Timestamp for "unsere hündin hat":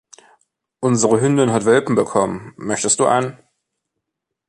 0.79-1.65